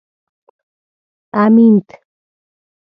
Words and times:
امېند 1.41 1.87